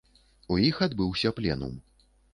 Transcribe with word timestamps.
У 0.55 0.57
іх 0.69 0.81
адбыўся 0.87 1.33
пленум. 1.41 1.77